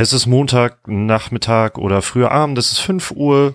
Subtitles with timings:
[0.00, 3.54] Es ist Montag, Nachmittag oder früher Abend, es ist 5 Uhr.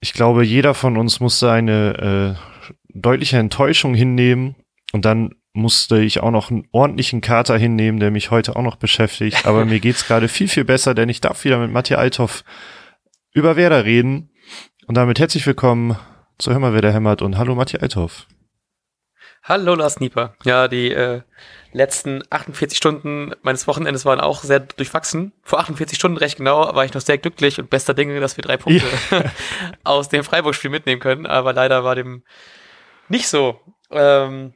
[0.00, 4.56] Ich glaube, jeder von uns musste eine äh, deutliche Enttäuschung hinnehmen
[4.92, 8.76] und dann musste ich auch noch einen ordentlichen Kater hinnehmen, der mich heute auch noch
[8.76, 9.46] beschäftigt.
[9.46, 12.44] Aber mir geht's gerade viel, viel besser, denn ich darf wieder mit Matthias Althoff
[13.32, 14.28] über Werder reden.
[14.86, 15.96] Und damit herzlich willkommen
[16.36, 18.26] zu Hör mal, wer der hämmert und hallo Matthias Althoff.
[19.48, 20.34] Hallo Lars Nieper.
[20.42, 21.20] Ja, die äh,
[21.70, 25.34] letzten 48 Stunden meines Wochenendes waren auch sehr durchwachsen.
[25.44, 28.42] Vor 48 Stunden recht genau war ich noch sehr glücklich und bester Dinge, dass wir
[28.42, 29.22] drei Punkte ja.
[29.84, 31.26] aus dem Freiburg-Spiel mitnehmen können.
[31.26, 32.24] Aber leider war dem
[33.08, 33.60] nicht so.
[33.92, 34.54] Ähm,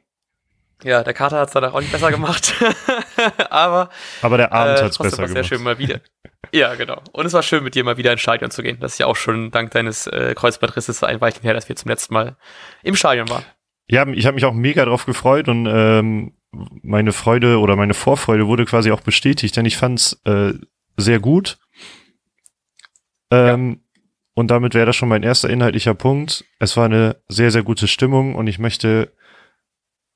[0.83, 2.53] ja, der Kater hat es danach auch nicht besser gemacht.
[3.49, 5.31] aber, aber der Abend äh, hat es besser war gemacht.
[5.31, 6.01] sehr schön mal wieder.
[6.51, 7.01] Ja, genau.
[7.13, 8.77] Und es war schön, mit dir mal wieder ins Stadion zu gehen.
[8.81, 11.87] Das ist ja auch schon dank deines äh, Kreuzbandrisses ein Weilchen her, dass wir zum
[11.87, 12.35] letzten Mal
[12.83, 13.45] im Stadion waren.
[13.91, 16.31] Ja, ich habe mich auch mega drauf gefreut und ähm,
[16.81, 20.53] meine Freude oder meine Vorfreude wurde quasi auch bestätigt, denn ich fand's äh,
[20.95, 21.59] sehr gut.
[23.31, 23.99] Ähm, ja.
[24.33, 26.45] Und damit wäre das schon mein erster inhaltlicher Punkt.
[26.57, 29.11] Es war eine sehr, sehr gute Stimmung und ich möchte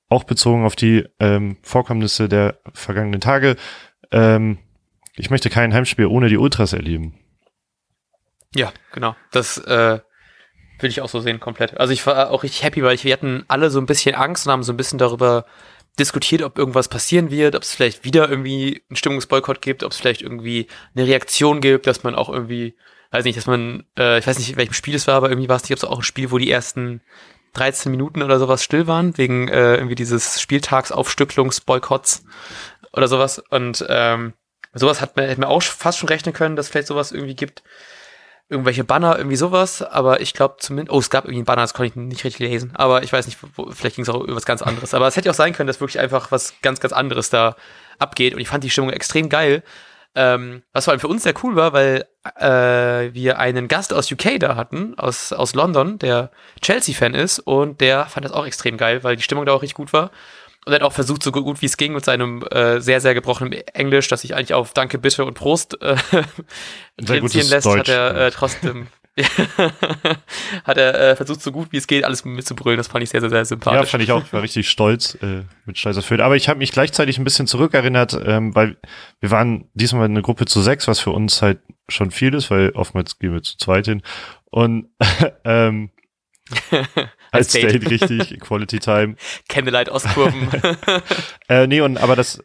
[0.07, 3.57] auch bezogen auf die ähm, Vorkommnisse der vergangenen Tage,
[4.09, 4.57] ähm,
[5.17, 7.19] ich möchte kein Heimspiel ohne die Ultras erleben.
[8.55, 9.17] Ja, genau.
[9.31, 9.99] Das äh,
[10.79, 11.77] will ich auch so sehen, komplett.
[11.77, 14.45] Also ich war auch richtig happy, weil ich, wir hatten alle so ein bisschen Angst
[14.45, 15.45] und haben so ein bisschen darüber
[15.97, 19.97] diskutiert, ob irgendwas passieren wird, ob es vielleicht wieder irgendwie einen Stimmungsboykott gibt, ob es
[19.97, 22.75] vielleicht irgendwie eine Reaktion gibt, dass man auch irgendwie,
[23.11, 25.47] weiß nicht, dass man, äh, ich weiß nicht, in welchem Spiel es war, aber irgendwie
[25.47, 27.01] war es nicht, ob es auch ein Spiel, wo die ersten
[27.53, 32.25] 13 Minuten oder sowas still waren, wegen äh, irgendwie dieses Spieltagsaufstücklungsboykotts
[32.91, 33.39] oder sowas.
[33.39, 34.33] Und ähm,
[34.73, 37.63] sowas hat man, hätte man auch fast schon rechnen können, dass vielleicht sowas irgendwie gibt
[38.49, 41.73] irgendwelche Banner, irgendwie sowas, aber ich glaube zumindest, oh, es gab irgendwie einen Banner, das
[41.73, 44.35] konnte ich nicht richtig lesen, aber ich weiß nicht, wo, vielleicht ging es auch über
[44.35, 46.93] was ganz anderes, aber es hätte auch sein können, dass wirklich einfach was ganz, ganz
[46.93, 47.55] anderes da
[47.97, 49.63] abgeht und ich fand die Stimmung extrem geil,
[50.13, 52.05] ähm, was vor allem für uns sehr cool war, weil
[52.39, 56.29] äh, wir einen Gast aus UK da hatten, aus, aus London, der
[56.61, 59.75] Chelsea-Fan ist und der fand das auch extrem geil, weil die Stimmung da auch richtig
[59.75, 60.11] gut war
[60.65, 63.13] und er hat auch versucht, so gut wie es ging, mit seinem äh, sehr, sehr
[63.13, 65.95] gebrochenen Englisch, das sich eigentlich auf Danke, Bitte und Prost äh,
[66.99, 68.87] reduzieren lässt, Deutsch, hat er äh, trotzdem
[70.65, 72.77] hat er äh, versucht, so gut wie es geht, alles mitzubrüllen.
[72.77, 73.79] Das fand ich sehr, sehr, sehr sympathisch.
[73.79, 74.23] Ja, fand ich auch.
[74.23, 76.19] Ich war richtig stolz, äh, mit stolz erfüllt.
[76.19, 78.75] Aber ich habe mich gleichzeitig ein bisschen zurückerinnert, ähm, weil
[79.21, 82.71] wir waren diesmal eine Gruppe zu sechs, was für uns halt schon viel ist, weil
[82.71, 84.01] oftmals gehen wir zu zweit hin.
[84.51, 84.89] Und
[85.45, 85.91] ähm,
[87.35, 87.73] als Date.
[87.73, 89.15] Date, richtig, Quality Time.
[89.47, 90.49] Candlelight Ostkurven.
[91.49, 92.43] äh, nee, und aber das,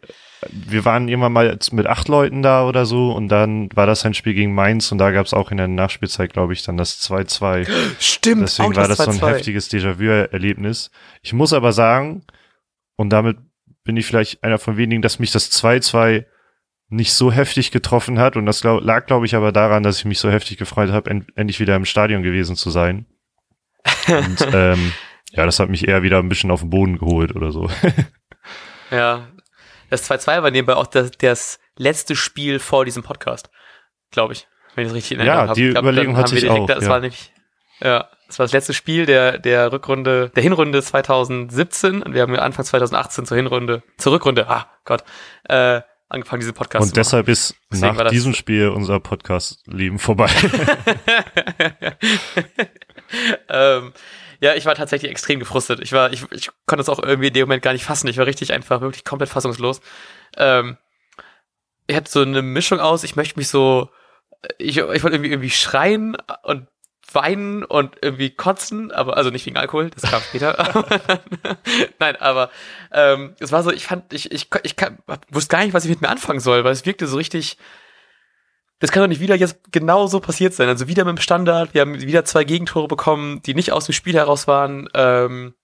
[0.48, 4.14] wir waren irgendwann mal mit acht Leuten da oder so und dann war das ein
[4.14, 7.00] Spiel gegen Mainz und da gab es auch in der Nachspielzeit, glaube ich, dann das
[7.02, 7.68] 2-2.
[7.98, 8.42] Stimmt.
[8.42, 10.90] Deswegen war das, das so ein heftiges Déjà-vu-Erlebnis.
[11.22, 12.24] Ich muss aber sagen,
[12.96, 13.38] und damit
[13.84, 16.24] bin ich vielleicht einer von wenigen, dass mich das 2-2
[16.90, 20.04] nicht so heftig getroffen hat und das glaub, lag, glaube ich, aber daran, dass ich
[20.04, 23.06] mich so heftig gefreut habe, end endlich wieder im Stadion gewesen zu sein.
[24.08, 24.92] Und ähm,
[25.32, 27.70] ja, das hat mich eher wieder ein bisschen auf den Boden geholt oder so.
[28.90, 29.28] ja,
[29.88, 33.50] das 2-2 war nebenbei auch das, das letzte Spiel vor diesem Podcast,
[34.10, 35.60] glaube ich, wenn ich das richtig in Erinnerung habe.
[35.60, 36.66] Ja, die glaub, Überlegung hatte ich direkt, auch.
[36.66, 36.90] Das ja.
[36.90, 37.32] war nämlich,
[37.80, 42.34] ja, das war das letzte Spiel der, der Rückrunde, der Hinrunde 2017 und wir haben
[42.34, 45.04] ja Anfang 2018 zur Hinrunde, zur Rückrunde, ah Gott,
[45.48, 47.22] äh, angefangen, diesen Podcast und zu machen.
[47.22, 50.28] Und deshalb ist Deswegen nach diesem Spiel unser Podcast-Leben vorbei.
[53.48, 53.92] ähm,
[54.40, 55.80] ja, ich war tatsächlich extrem gefrustet.
[55.80, 58.08] Ich war, ich, ich konnte das auch irgendwie in dem Moment gar nicht fassen.
[58.08, 59.80] Ich war richtig einfach, wirklich komplett fassungslos.
[60.36, 60.78] Ähm,
[61.86, 63.90] ich hatte so eine Mischung aus, ich möchte mich so,
[64.58, 66.68] ich, ich wollte irgendwie irgendwie schreien und
[67.12, 70.56] weinen und irgendwie kotzen, aber also nicht wegen Alkohol, das kam später.
[71.98, 72.50] Nein, aber
[72.92, 74.98] ähm, es war so, ich fand, ich, ich, ich kann,
[75.30, 77.58] wusste gar nicht, was ich mit mir anfangen soll, weil es wirkte so richtig,
[78.80, 80.68] das kann doch nicht wieder jetzt genau so passiert sein.
[80.68, 83.92] Also wieder mit dem Standard, wir haben wieder zwei Gegentore bekommen, die nicht aus dem
[83.92, 84.88] Spiel heraus waren.
[84.94, 85.54] Ähm,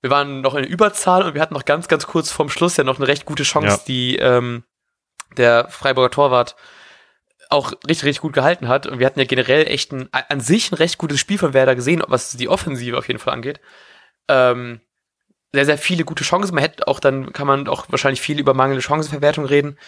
[0.00, 2.84] wir waren noch in Überzahl und wir hatten noch ganz, ganz kurz vorm Schluss ja
[2.84, 3.82] noch eine recht gute Chance, ja.
[3.86, 4.64] die ähm,
[5.36, 6.56] der Freiburger Torwart
[7.50, 8.86] auch richtig, richtig gut gehalten hat.
[8.86, 11.74] Und wir hatten ja generell echt ein, an sich ein recht gutes Spiel von Werder
[11.74, 13.60] gesehen, was die Offensive auf jeden Fall angeht.
[14.28, 14.80] Ähm,
[15.52, 16.54] sehr, sehr viele gute Chancen.
[16.54, 19.78] Man hätte auch dann, kann man auch wahrscheinlich viel über mangelnde Chancenverwertung reden.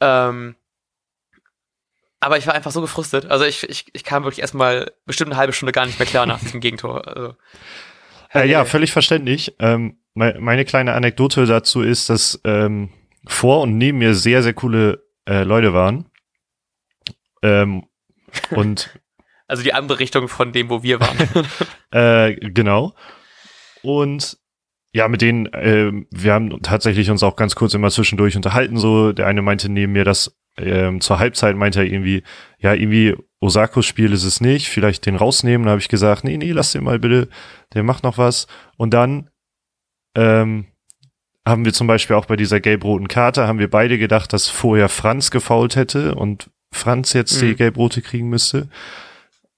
[0.00, 0.54] Ähm,
[2.22, 3.26] aber ich war einfach so gefrustet.
[3.26, 6.24] Also ich, ich, ich kam wirklich erstmal bestimmt eine halbe Stunde gar nicht mehr klar
[6.24, 7.08] nach diesem Gegentor.
[7.08, 7.34] Also,
[8.32, 9.56] äh, ja, völlig verständlich.
[9.58, 12.90] Ähm, meine kleine Anekdote dazu ist, dass ähm,
[13.26, 16.06] vor und neben mir sehr, sehr coole äh, Leute waren.
[17.42, 17.86] Ähm,
[18.50, 18.96] und
[19.48, 21.46] also die andere Richtung von dem, wo wir waren.
[21.90, 22.94] äh, genau.
[23.82, 24.38] Und
[24.92, 28.76] ja, mit denen, äh, wir haben tatsächlich uns auch ganz kurz immer zwischendurch unterhalten.
[28.76, 32.22] So, der eine meinte neben mir, dass ähm, zur Halbzeit meinte er irgendwie,
[32.58, 35.64] ja, irgendwie Osakos Spiel ist es nicht, vielleicht den rausnehmen.
[35.64, 37.28] Da habe ich gesagt, nee, nee, lass den mal bitte,
[37.74, 38.46] der macht noch was.
[38.76, 39.30] Und dann
[40.14, 40.66] ähm,
[41.46, 44.88] haben wir zum Beispiel auch bei dieser gelb-roten Karte, haben wir beide gedacht, dass vorher
[44.88, 47.46] Franz gefault hätte und Franz jetzt mhm.
[47.48, 48.68] die gelb-rote kriegen müsste.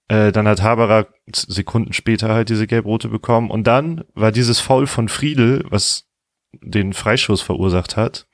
[0.09, 3.51] Äh, dann hat Haberer Sekunden später halt diese gelb-rote bekommen.
[3.51, 6.07] Und dann war dieses Foul von Friedel, was
[6.61, 8.27] den Freischuss verursacht hat.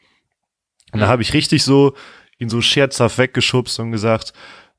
[0.92, 1.10] Und da mhm.
[1.10, 1.94] habe ich richtig so
[2.40, 4.32] ihn so scherzhaft weggeschubst und gesagt,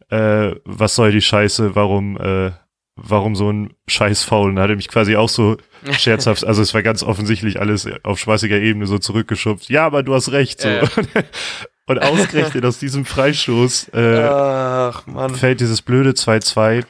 [0.09, 2.51] äh, was soll die Scheiße, warum, äh,
[2.95, 4.49] warum so ein scheiß Foul?
[4.49, 5.57] Und hat er mich quasi auch so
[5.91, 9.69] scherzhaft, also es war ganz offensichtlich alles auf spaßiger Ebene so zurückgeschubst.
[9.69, 10.61] Ja, aber du hast recht.
[10.61, 10.67] So.
[10.67, 10.87] Äh.
[11.87, 15.03] Und ausgerechnet aus diesem Freistoß äh, Ach,
[15.35, 16.85] fällt dieses blöde 2-2.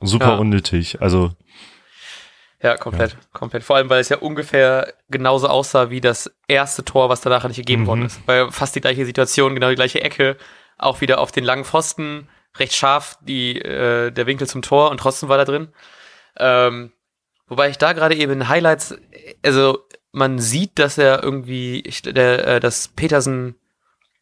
[0.00, 0.36] Super ja.
[0.36, 1.02] unnötig.
[1.02, 1.32] Also
[2.62, 3.18] ja, komplett, ja.
[3.32, 3.64] komplett.
[3.64, 7.56] Vor allem, weil es ja ungefähr genauso aussah wie das erste Tor, was danach nicht
[7.56, 7.86] gegeben mhm.
[7.86, 8.20] worden ist.
[8.26, 10.36] Weil fast die gleiche Situation, genau die gleiche Ecke,
[10.78, 14.98] auch wieder auf den langen Pfosten, recht scharf die, äh, der Winkel zum Tor und
[14.98, 15.72] trotzdem war da drin.
[16.36, 16.92] Ähm,
[17.46, 18.96] wobei ich da gerade eben Highlights,
[19.44, 23.56] also man sieht, dass er irgendwie, ich, der, äh, dass Petersen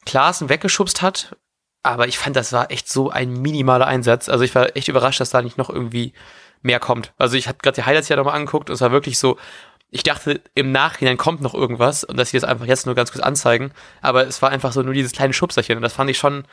[0.07, 1.37] Klaassen weggeschubst hat,
[1.83, 4.29] aber ich fand, das war echt so ein minimaler Einsatz.
[4.29, 6.13] Also ich war echt überrascht, dass da nicht noch irgendwie
[6.63, 7.13] mehr kommt.
[7.19, 9.39] Also ich habe gerade die Highlights ja nochmal angeguckt und es war wirklich so,
[9.91, 13.13] ich dachte, im Nachhinein kommt noch irgendwas und dass sie das einfach jetzt nur ganz
[13.13, 13.73] kurz anzeigen.
[14.03, 16.45] Aber es war einfach so nur dieses kleine Schubserchen und das fand ich schon,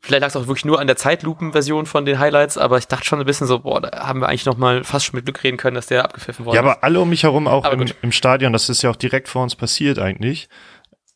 [0.00, 3.04] vielleicht lag es auch wirklich nur an der Zeitlupen-Version von den Highlights, aber ich dachte
[3.04, 5.42] schon ein bisschen so, boah, da haben wir eigentlich noch mal fast schon mit Glück
[5.44, 6.56] reden können, dass der abgepfiffen wurde.
[6.56, 9.28] Ja, aber alle um mich herum auch im, im, Stadion, das ist ja auch direkt
[9.28, 10.48] vor uns passiert eigentlich.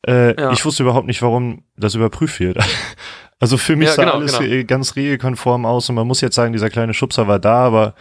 [0.06, 0.52] Äh, ja.
[0.52, 2.58] Ich wusste überhaupt nicht, warum das überprüft wird.
[3.40, 4.64] Also für mich ja, sah genau, alles genau.
[4.66, 7.94] ganz regelkonform aus und man muss jetzt sagen, dieser kleine Schubser war da, aber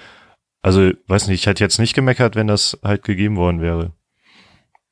[0.62, 3.94] also, weiß nicht, ich hätte jetzt nicht gemeckert, wenn das halt gegeben worden wäre.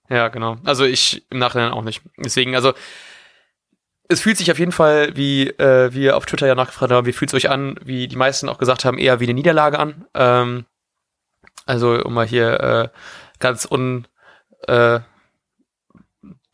[0.09, 0.57] Ja, genau.
[0.63, 2.01] Also ich im Nachhinein auch nicht.
[2.17, 2.73] Deswegen, also
[4.07, 7.11] es fühlt sich auf jeden Fall, wie äh, wir auf Twitter ja nachgefragt haben, wie
[7.11, 10.05] fühlt es euch an, wie die meisten auch gesagt haben, eher wie eine Niederlage an.
[10.13, 10.65] Ähm,
[11.65, 12.89] also um mal hier äh,
[13.39, 14.07] ganz un
[14.67, 15.01] äh,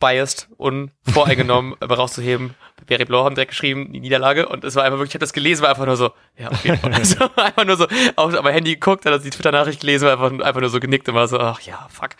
[0.04, 2.56] biased, unvoreingenommen rauszuheben.
[2.86, 4.50] Barry Blau haben direkt geschrieben, die Niederlage.
[4.50, 6.66] Und es war einfach wirklich, ich habe das gelesen, war einfach nur so, ja, auf
[6.66, 6.92] jeden Fall.
[6.94, 10.60] Also, einfach nur so auf mein Handy geguckt, hat die Twitter-Nachricht gelesen, war einfach, einfach
[10.60, 12.12] nur so genickt und war so, ach ja, fuck.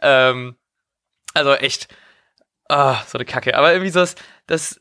[0.00, 0.54] Ähm,
[1.34, 1.88] also echt,
[2.68, 3.56] ah, so eine Kacke.
[3.56, 4.14] Aber irgendwie so, das,
[4.46, 4.80] das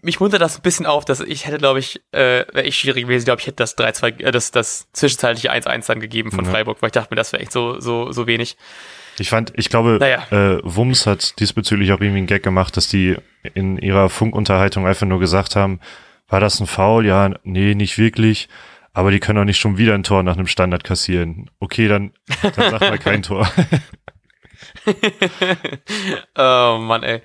[0.00, 3.04] mich wundert das ein bisschen auf, dass ich hätte, glaube ich, äh, wäre ich schwierig
[3.04, 6.50] gewesen, glaube ich, hätte das 3-2, äh, das, das zwischenzeitliche 1-1 dann gegeben von mhm.
[6.50, 8.56] Freiburg, weil ich dachte mir, das wäre echt so, so, so wenig.
[9.18, 10.26] Ich fand, ich glaube, naja.
[10.30, 13.16] äh, Wums hat diesbezüglich auch irgendwie einen Gag gemacht, dass die
[13.54, 15.80] in ihrer Funkunterhaltung einfach nur gesagt haben,
[16.28, 17.06] war das ein Foul?
[17.06, 18.48] Ja, nee, nicht wirklich.
[18.92, 21.50] Aber die können doch nicht schon wieder ein Tor nach einem Standard kassieren.
[21.58, 22.12] Okay, dann,
[22.42, 23.48] dann sag mal kein Tor.
[26.36, 27.20] oh Mann, ey.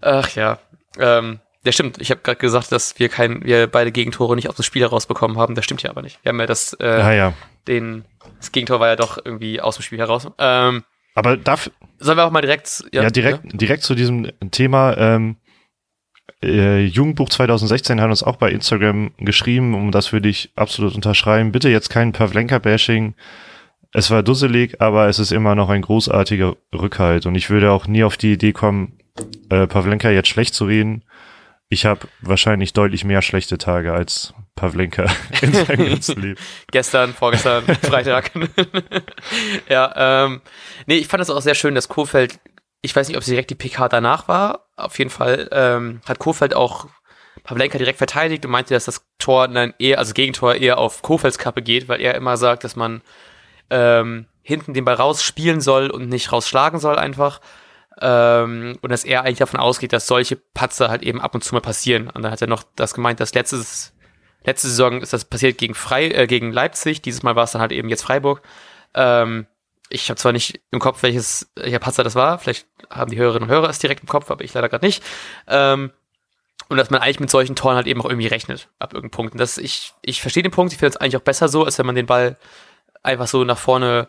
[0.00, 0.58] Ach ja.
[0.98, 2.00] Ähm, ja, stimmt.
[2.00, 5.38] Ich habe gerade gesagt, dass wir kein, wir beide Gegentore nicht aus dem Spiel herausbekommen
[5.38, 5.54] haben.
[5.54, 6.22] Das stimmt ja aber nicht.
[6.22, 7.32] Wir haben ja das, äh, ah, ja.
[7.66, 8.04] den,
[8.38, 10.28] das Gegentor war ja doch irgendwie aus dem Spiel heraus.
[10.38, 10.84] Ähm,
[11.14, 11.70] aber darf.
[11.98, 12.84] Sollen wir auch mal direkt.
[12.92, 13.56] Ja, ja direkt, ja?
[13.56, 14.96] direkt zu diesem Thema.
[14.98, 15.36] Ähm,
[16.42, 21.52] äh, Jugendbuch 2016 hat uns auch bei Instagram geschrieben, um das würde ich absolut unterschreiben.
[21.52, 23.14] Bitte jetzt kein Pavlenka-Bashing.
[23.92, 27.26] Es war dusselig, aber es ist immer noch ein großartiger Rückhalt.
[27.26, 28.98] Und ich würde auch nie auf die Idee kommen,
[29.50, 31.04] äh, Pavlenka jetzt schlecht zu reden.
[31.68, 35.06] Ich habe wahrscheinlich deutlich mehr schlechte Tage als Pavlenka
[35.42, 36.40] in seinem ganzen Leben.
[36.70, 38.30] Gestern, vorgestern, Freitag.
[39.68, 40.42] ja, ähm,
[40.86, 42.38] nee, ich fand es auch sehr schön, dass Kofeld,
[42.82, 46.18] ich weiß nicht, ob es direkt die PK danach war, auf jeden Fall ähm, hat
[46.18, 46.86] Kofeld auch
[47.42, 51.38] Pavlenka direkt verteidigt und meinte, dass das Tor dann eher, also Gegentor eher auf Kofelds
[51.38, 53.02] Kappe geht, weil er immer sagt, dass man
[53.70, 57.40] ähm, hinten den Ball rausspielen soll und nicht rausschlagen soll einfach.
[58.00, 61.54] Ähm, und dass er eigentlich davon ausgeht, dass solche Patzer halt eben ab und zu
[61.54, 62.10] mal passieren.
[62.10, 63.93] Und dann hat er noch das gemeint, dass letztes,
[64.44, 67.60] letzte Saison ist das passiert gegen, Frei, äh, gegen Leipzig, dieses Mal war es dann
[67.60, 68.42] halt eben jetzt Freiburg.
[68.94, 69.46] Ähm,
[69.88, 73.48] ich habe zwar nicht im Kopf, welches, welcher Patzer das war, vielleicht haben die Hörerinnen
[73.48, 75.02] und Hörer es direkt im Kopf, aber ich leider gerade nicht.
[75.46, 75.92] Ähm,
[76.68, 79.32] und dass man eigentlich mit solchen Toren halt eben auch irgendwie rechnet, ab irgendeinem Punkt.
[79.34, 81.78] Und das, ich, ich verstehe den Punkt, ich finde es eigentlich auch besser so, als
[81.78, 82.38] wenn man den Ball
[83.02, 84.08] einfach so nach vorne,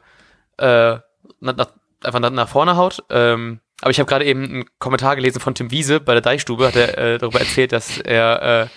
[0.58, 0.98] äh,
[1.42, 1.68] nach,
[2.02, 3.04] einfach nach vorne haut.
[3.10, 6.68] Ähm, aber ich habe gerade eben einen Kommentar gelesen von Tim Wiese bei der Deichstube,
[6.68, 8.68] hat er äh, darüber erzählt, dass er äh,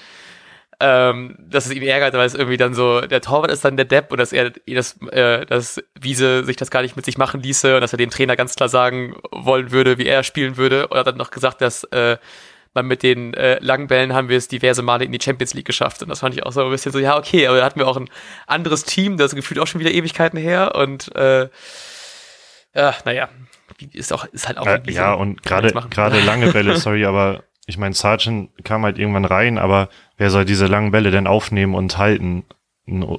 [0.80, 3.84] ähm, dass es ihn ärgert, weil es irgendwie dann so, der Torwart ist dann der
[3.84, 7.42] Depp und dass er das, äh, dass Wiese sich das gar nicht mit sich machen
[7.42, 10.86] ließe und dass er dem Trainer ganz klar sagen wollen würde, wie er spielen würde.
[10.86, 12.16] Und er hat dann noch gesagt, dass äh,
[12.74, 15.66] man mit den äh, langen Bällen haben wir es diverse Male in die Champions League
[15.66, 16.02] geschafft.
[16.02, 17.88] Und das fand ich auch so ein bisschen so, ja, okay, aber da hatten wir
[17.88, 18.08] auch ein
[18.46, 21.48] anderes Team, das gefühlt auch schon wieder Ewigkeiten her und äh,
[22.74, 23.28] Ja, naja,
[23.92, 24.66] ist auch, ist halt auch.
[24.66, 29.26] Äh, ja, und gerade, gerade lange Bälle, sorry, aber ich meine, Sargent kam halt irgendwann
[29.26, 32.44] rein, aber wer soll diese langen Bälle denn aufnehmen und halten?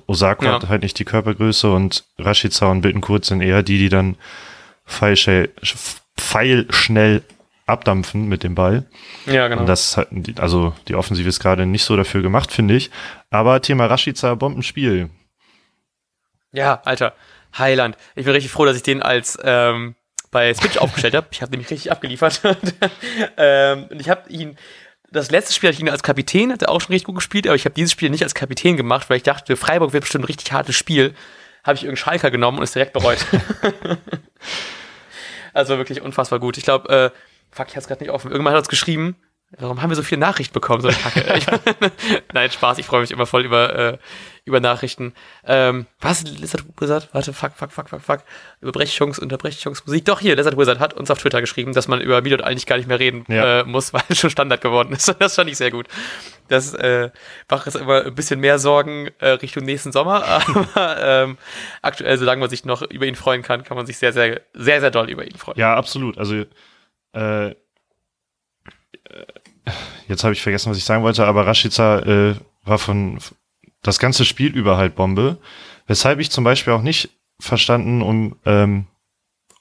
[0.08, 0.54] Osako ja.
[0.54, 4.18] hat halt nicht die Körpergröße und Rashica und Bittenkurt sind eher die, die dann
[4.86, 5.52] feilschnell,
[6.18, 7.22] feilschnell
[7.68, 8.88] abdampfen mit dem Ball.
[9.28, 9.62] Ja, genau.
[9.62, 10.08] Und das hat,
[10.40, 12.90] also die Offensive ist gerade nicht so dafür gemacht, finde ich.
[13.30, 15.12] Aber Thema Rashica, Bombenspiel.
[16.52, 17.14] Ja, Alter,
[17.56, 17.96] Heiland.
[18.16, 19.94] Ich bin richtig froh, dass ich den als ähm,
[20.32, 21.28] bei Switch aufgestellt habe.
[21.32, 22.42] Ich habe nämlich richtig abgeliefert.
[23.38, 24.58] ähm, und ich habe ihn,
[25.12, 27.48] das letzte Spiel hatte ich ihn als Kapitän, hat er auch schon richtig gut gespielt,
[27.48, 30.24] aber ich habe dieses Spiel nicht als Kapitän gemacht, weil ich dachte, Freiburg wird bestimmt
[30.24, 31.16] ein richtig hartes Spiel.
[31.64, 33.20] Habe ich irgendeinen Schalker genommen und es direkt bereut.
[35.54, 36.58] also wirklich unfassbar gut.
[36.58, 37.10] Ich glaube, äh,
[37.52, 38.32] fuck, ich hatte es gerade nicht offen.
[38.32, 39.16] Irgendwann hat er uns geschrieben,
[39.58, 40.82] Warum haben wir so viele Nachrichten bekommen?
[40.82, 41.34] So eine Kacke.
[41.36, 41.46] Ich,
[42.34, 43.98] nein, Spaß, ich freue mich immer voll über, äh,
[44.46, 45.14] über Nachrichten.
[45.44, 46.22] Ähm, was?
[46.24, 47.10] Lizard Wizard?
[47.14, 48.20] Warte, fuck, fuck, fuck, fuck, fuck.
[48.62, 50.06] Überbrechungs-, Unterbrechungsmusik.
[50.06, 52.78] Doch, hier, Lizard Wizard hat uns auf Twitter geschrieben, dass man über Video eigentlich gar
[52.78, 53.62] nicht mehr reden ja.
[53.62, 55.16] äh, muss, weil es schon Standard geworden ist.
[55.20, 55.88] Das fand ich sehr gut.
[56.48, 57.10] Das äh,
[57.50, 61.38] macht jetzt immer ein bisschen mehr Sorgen äh, Richtung nächsten Sommer, aber ähm,
[61.82, 64.80] aktuell, solange man sich noch über ihn freuen kann, kann man sich sehr, sehr, sehr,
[64.80, 65.58] sehr doll über ihn freuen.
[65.58, 66.20] Ja, absolut.
[66.20, 66.46] Also,
[67.14, 67.56] äh,
[70.08, 73.20] jetzt habe ich vergessen, was ich sagen wollte, aber Rashica äh, war von
[73.82, 75.38] das ganze Spiel über halt Bombe.
[75.88, 77.10] Weshalb ich zum Beispiel auch nicht
[77.40, 78.86] verstanden, um, ähm,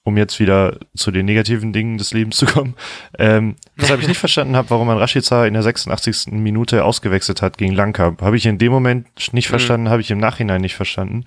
[0.03, 2.75] um jetzt wieder zu den negativen Dingen des Lebens zu kommen,
[3.19, 6.33] ähm, weshalb ich nicht verstanden habe, warum man Rashica in der 86.
[6.33, 8.21] Minute ausgewechselt hat gegen Langkamp.
[8.23, 9.51] Habe ich in dem Moment nicht mhm.
[9.51, 11.25] verstanden, habe ich im Nachhinein nicht verstanden.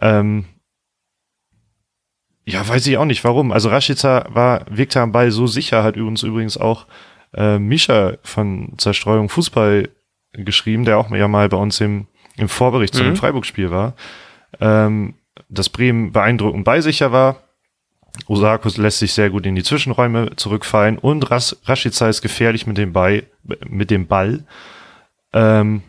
[0.00, 0.44] Ähm,
[2.46, 3.52] ja, weiß ich auch nicht, warum.
[3.52, 6.86] Also Rashica war, wirkte am Ball so sicher, hat übrigens übrigens auch
[7.34, 9.88] äh, Misha von Zerstreuung Fußball
[10.32, 12.98] geschrieben, der auch ja mal bei uns im, im Vorbericht mhm.
[12.98, 13.94] zu dem Freiburg-Spiel war,
[14.60, 15.14] ähm,
[15.48, 17.40] dass Bremen beeindruckend beisicher war.
[18.26, 22.78] Osako lässt sich sehr gut in die Zwischenräume zurückfallen und Ras Rashica ist gefährlich mit
[22.78, 23.24] dem, Ball,
[23.68, 24.44] mit dem Ball.
[25.32, 25.82] Ähm,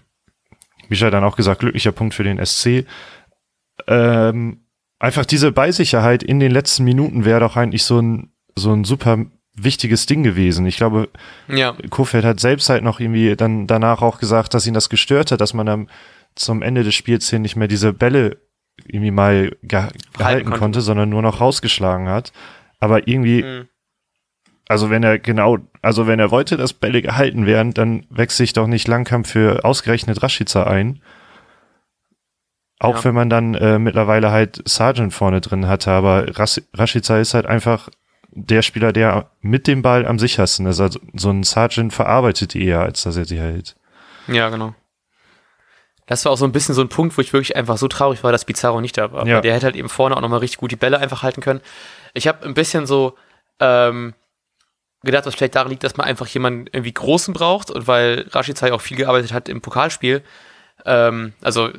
[0.89, 2.85] Misha dann auch gesagt, glücklicher Punkt für den SC.
[3.87, 4.61] Ähm,
[4.97, 9.25] einfach diese Beisicherheit in den letzten Minuten wäre doch eigentlich so ein, so ein super
[9.55, 10.65] wichtiges Ding gewesen.
[10.65, 11.09] Ich glaube,
[11.47, 11.75] ja.
[11.89, 15.41] Kofeld hat selbst halt noch irgendwie dann danach auch gesagt, dass ihn das gestört hat,
[15.41, 15.89] dass man dann
[16.35, 18.37] zum Ende des Spiels hin nicht mehr diese Bälle
[18.85, 20.59] irgendwie mal ge gehalten konnte.
[20.59, 22.33] konnte, sondern nur noch rausgeschlagen hat.
[22.79, 23.67] Aber irgendwie, mhm.
[24.67, 28.53] also wenn er genau, also wenn er wollte, dass Bälle gehalten werden, dann wechselt sich
[28.53, 31.01] doch nicht Langkamp für ausgerechnet Rashica ein.
[32.79, 33.03] Auch ja.
[33.05, 37.89] wenn man dann äh, mittlerweile halt Sargent vorne drin hatte, aber Rashica ist halt einfach
[38.35, 40.79] der Spieler, der mit dem Ball am sichersten ist.
[40.79, 43.75] Also so ein Sergeant verarbeitet die eher, als dass er sie hält.
[44.27, 44.75] Ja, genau.
[46.05, 48.23] Das war auch so ein bisschen so ein Punkt, wo ich wirklich einfach so traurig
[48.23, 49.25] war, dass Pizarro nicht da war.
[49.25, 49.41] Ja.
[49.41, 51.61] Der hätte halt eben vorne auch nochmal richtig gut die Bälle einfach halten können.
[52.13, 53.15] Ich habe ein bisschen so
[53.59, 54.13] ähm,
[55.01, 58.61] gedacht, was vielleicht daran liegt, dass man einfach jemanden irgendwie Großen braucht und weil Rashid
[58.71, 60.23] auch viel gearbeitet hat im Pokalspiel.
[60.85, 61.69] Ähm, also,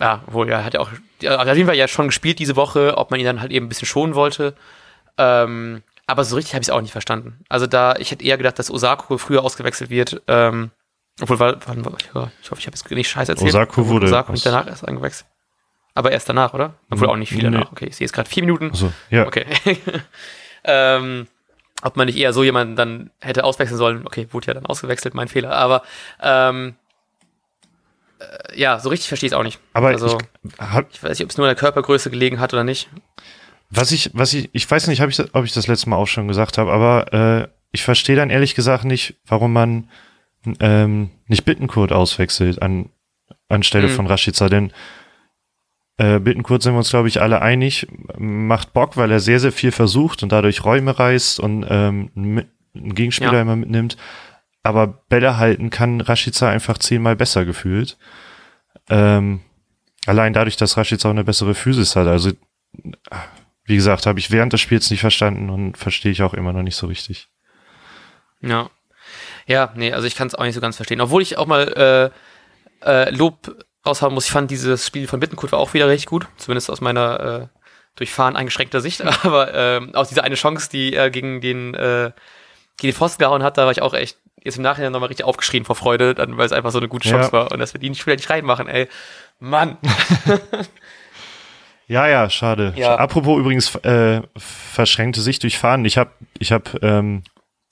[0.00, 2.96] ja, wohl, er hat ja auch, ja, auf jeden Fall ja schon gespielt diese Woche,
[2.96, 4.54] ob man ihn dann halt eben ein bisschen schonen wollte.
[5.18, 7.40] Ähm, aber so richtig habe ich es auch nicht verstanden.
[7.48, 10.22] Also da, ich hätte eher gedacht, dass Osako früher ausgewechselt wird.
[10.28, 10.70] Ähm,
[11.20, 13.48] obwohl, wann, wann, ich hoffe, ich habe jetzt nicht scheiße erzählt.
[13.48, 14.06] Osako wurde.
[14.06, 15.28] Osako nicht danach erst eingewechselt.
[15.94, 16.74] Aber erst danach, oder?
[16.90, 17.72] Obwohl auch nicht viel danach.
[17.72, 18.70] Okay, ich sehe jetzt gerade vier Minuten.
[18.70, 19.26] Also, ja.
[19.26, 19.46] Okay.
[20.64, 21.26] ähm,
[21.82, 24.06] ob man nicht eher so jemanden dann hätte auswechseln sollen.
[24.06, 25.52] Okay, wurde ja dann ausgewechselt, mein Fehler.
[25.52, 25.82] Aber
[26.20, 26.74] ähm,
[28.18, 29.58] äh, ja, so richtig verstehe ich es auch nicht.
[29.72, 30.52] Aber also, ich,
[30.92, 32.88] ich weiß nicht, ob es nur an der Körpergröße gelegen hat oder nicht.
[33.70, 36.06] Was ich, was ich, ich weiß nicht, ob ich, ob ich das letzte Mal auch
[36.06, 39.88] schon gesagt habe, aber äh, ich verstehe dann ehrlich gesagt nicht, warum man
[40.60, 42.90] ähm, nicht Bittenkurt auswechselt an
[43.48, 43.92] anstelle mhm.
[43.92, 44.72] von Rashica, denn
[45.98, 47.86] äh, Bittenkurt sind wir uns, glaube ich, alle einig,
[48.18, 52.94] macht Bock, weil er sehr, sehr viel versucht und dadurch Räume reißt und ähm, einen
[52.94, 53.42] Gegenspieler ja.
[53.42, 53.96] immer mitnimmt.
[54.62, 57.96] Aber Bälle halten kann Rashica einfach zehnmal besser gefühlt.
[58.90, 59.40] Ähm,
[60.06, 62.08] allein dadurch, dass Rashica auch eine bessere Physis hat.
[62.08, 62.32] Also
[63.66, 66.62] wie gesagt, habe ich während des Spiels nicht verstanden und verstehe ich auch immer noch
[66.62, 67.28] nicht so richtig.
[68.40, 68.70] Ja.
[69.46, 71.00] Ja, nee, also ich kann es auch nicht so ganz verstehen.
[71.00, 72.12] Obwohl ich auch mal
[72.84, 76.06] äh, äh, Lob raushaben muss, ich fand dieses Spiel von Bittenkurt war auch wieder recht
[76.06, 77.46] gut, zumindest aus meiner äh,
[77.94, 79.02] durch Fahren eingeschränkter Sicht.
[79.24, 82.12] Aber äh, auch diese eine Chance, die er gegen den äh,
[82.76, 85.26] gegen den Pfosten gehauen hat, da war ich auch echt jetzt im Nachhinein nochmal richtig
[85.26, 87.32] aufgeschrien vor Freude, dann, weil es einfach so eine gute Chance ja.
[87.32, 88.88] war und dass wir die Spieler nicht reinmachen, ey.
[89.38, 89.76] Mann.
[91.86, 92.74] Ja, ja, schade.
[92.76, 92.96] Ja.
[92.96, 95.84] Apropos übrigens äh, verschränkte Sicht durch Fahren.
[95.84, 97.22] Ich habe ich hab, ähm,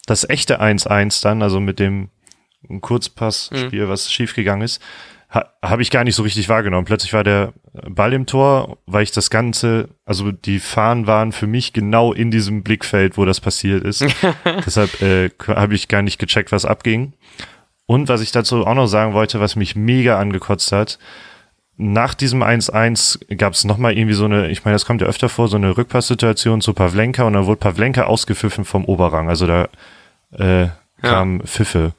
[0.06, 2.10] das echte 1-1 dann, also mit dem
[2.80, 3.88] Kurzpassspiel, mhm.
[3.88, 4.80] was schiefgegangen ist,
[5.30, 6.84] ha, habe ich gar nicht so richtig wahrgenommen.
[6.84, 7.52] Plötzlich war der
[7.88, 12.30] Ball im Tor, weil ich das Ganze, also die Fahnen waren für mich genau in
[12.30, 14.04] diesem Blickfeld, wo das passiert ist.
[14.66, 17.14] Deshalb äh, habe ich gar nicht gecheckt, was abging.
[17.86, 20.98] Und was ich dazu auch noch sagen wollte, was mich mega angekotzt hat,
[21.76, 25.28] nach diesem 1-1 gab es nochmal irgendwie so eine, ich meine, das kommt ja öfter
[25.28, 29.28] vor, so eine Rückpasssituation zu Pavlenka und dann wurde Pavlenka ausgepfiffen vom Oberrang.
[29.28, 29.68] Also da
[30.32, 30.68] äh,
[31.02, 31.46] kam ja.
[31.46, 31.92] Pfiffe.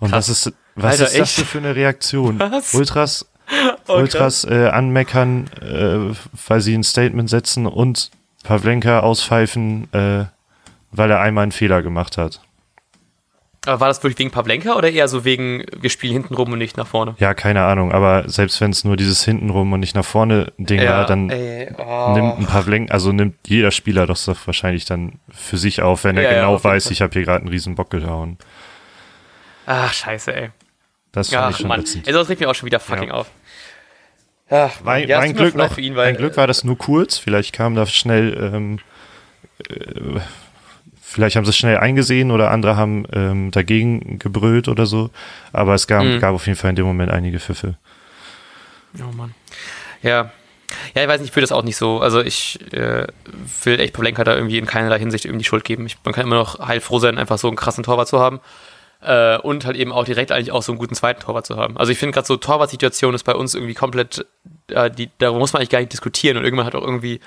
[0.00, 0.28] Und Krass.
[0.28, 1.48] was ist, was Alter, ist das echt?
[1.48, 2.40] für eine Reaktion?
[2.40, 2.74] Was?
[2.74, 3.30] Ultras,
[3.88, 6.14] oh, Ultras äh, anmeckern, äh,
[6.48, 8.10] weil sie ein Statement setzen und
[8.42, 10.24] Pavlenka auspfeifen, äh,
[10.90, 12.40] weil er einmal einen Fehler gemacht hat.
[13.64, 16.76] Aber war das wirklich wegen Pavlenka oder eher so wegen, wir spielen hintenrum und nicht
[16.76, 17.14] nach vorne?
[17.18, 20.82] Ja, keine Ahnung, aber selbst wenn es nur dieses hintenrum und nicht nach vorne Ding
[20.82, 22.12] ja, war, dann ey, oh.
[22.12, 26.24] nimmt ein Pavlenka, also nimmt jeder Spieler doch wahrscheinlich dann für sich auf, wenn er
[26.24, 28.36] ja, genau ja, weiß, ich habe hier gerade einen riesen Bock gehauen.
[29.66, 30.50] Ach, scheiße, ey.
[31.12, 31.84] Das fand Ach, ich schon Mann.
[32.04, 33.30] Ey, das regt mich auch schon wieder fucking auf.
[34.50, 37.16] Ach, mein, mein Glück noch, ihn, weil, mein Glück war das nur kurz.
[37.16, 38.78] Vielleicht kam da schnell ähm,
[39.70, 40.20] äh,
[41.12, 45.10] vielleicht haben sie es schnell eingesehen oder andere haben ähm, dagegen gebrüllt oder so.
[45.52, 46.20] Aber es gab, mhm.
[46.20, 47.76] gab auf jeden Fall in dem Moment einige Pfiffe.
[48.98, 49.34] Oh Mann.
[50.02, 50.32] Ja.
[50.94, 52.00] Ja, ich weiß nicht, ich fühle das auch nicht so.
[52.00, 53.06] Also ich äh,
[53.64, 55.84] will echt Pavlenka da irgendwie in keinerlei Hinsicht irgendwie die Schuld geben.
[55.84, 58.40] Ich, man kann immer noch heilfroh sein, einfach so einen krassen Torwart zu haben.
[59.02, 61.76] Äh, und halt eben auch direkt eigentlich auch so einen guten zweiten Torwart zu haben.
[61.76, 64.24] Also ich finde gerade so Torwartsituation ist bei uns irgendwie komplett,
[64.68, 66.36] äh, die, darüber muss man eigentlich gar nicht diskutieren.
[66.36, 67.20] Und irgendwann hat auch irgendwie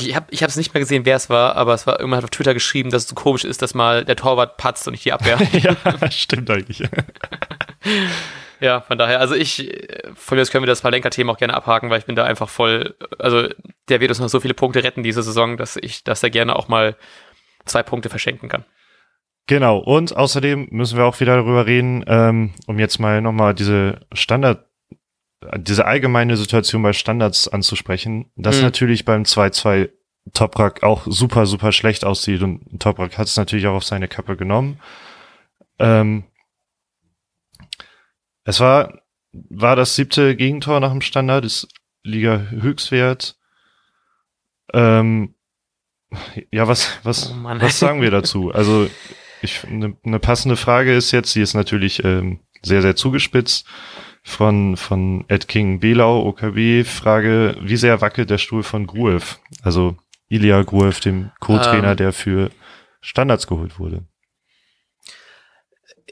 [0.00, 2.24] ich habe ich es nicht mehr gesehen, wer es war, aber es war irgendwann hat
[2.24, 5.04] auf Twitter geschrieben, dass es so komisch ist, dass mal der Torwart patzt und nicht
[5.04, 5.38] die Abwehr.
[5.52, 6.82] ja, stimmt eigentlich.
[8.60, 9.72] ja, von daher, also ich,
[10.14, 12.48] von mir aus können wir das Palenka-Thema auch gerne abhaken, weil ich bin da einfach
[12.48, 13.48] voll, also
[13.88, 16.56] der wird uns noch so viele Punkte retten diese Saison, dass ich, dass er gerne
[16.56, 16.96] auch mal
[17.64, 18.64] zwei Punkte verschenken kann.
[19.46, 24.00] Genau, und außerdem müssen wir auch wieder darüber reden, ähm, um jetzt mal nochmal diese
[24.12, 24.66] Standard
[25.56, 28.62] diese allgemeine Situation bei Standards anzusprechen, dass mhm.
[28.62, 29.90] natürlich beim 2-2
[30.32, 34.36] Toprak auch super, super schlecht aussieht und Toprak hat es natürlich auch auf seine Kappe
[34.36, 34.80] genommen.
[35.78, 36.24] Ähm,
[38.44, 39.02] es war,
[39.32, 41.68] war das siebte Gegentor nach dem Standard, ist
[42.02, 43.36] Liga Höchstwert.
[44.72, 45.34] Ähm,
[46.50, 48.50] ja, was, was, oh was sagen wir dazu?
[48.52, 48.88] Also,
[49.42, 53.66] ich, eine ne passende Frage ist jetzt, die ist natürlich ähm, sehr, sehr zugespitzt
[54.26, 59.38] von, von Ed King Belau, OKB, Frage, wie sehr wackelt der Stuhl von Gruev?
[59.62, 59.96] Also
[60.28, 62.50] Ilya Gruev, dem Co-Trainer, ähm, der für
[63.02, 64.02] Standards geholt wurde.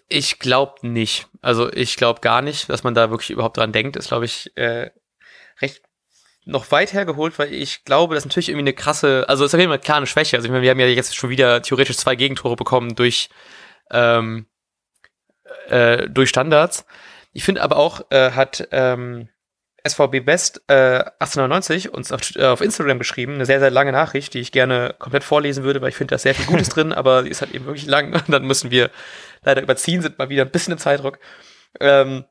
[0.08, 1.26] Ich glaube nicht.
[1.40, 3.96] Also ich glaube gar nicht, dass man da wirklich überhaupt dran denkt.
[3.96, 4.90] Ist, glaube ich, äh,
[5.62, 5.82] recht
[6.44, 9.60] noch weit hergeholt, weil ich glaube, das ist natürlich irgendwie eine krasse, also ist auf
[9.60, 10.36] jeden Fall klar eine Schwäche.
[10.36, 13.30] Also ich meine, wir haben ja jetzt schon wieder theoretisch zwei Gegentore bekommen durch,
[13.90, 14.46] ähm,
[15.68, 16.84] äh, durch Standards.
[17.32, 19.28] Ich finde aber auch, äh, hat ähm,
[19.86, 24.34] SVB Best äh, 1890 uns auf, äh, auf, Instagram geschrieben, eine sehr, sehr lange Nachricht,
[24.34, 26.92] die ich gerne komplett vorlesen würde, weil ich finde, da ist sehr viel Gutes drin,
[26.92, 28.90] aber die ist halt eben wirklich lang und dann müssen wir
[29.42, 31.18] leider überziehen, sind mal wieder ein bisschen im Zeitdruck.
[31.80, 32.24] Ähm,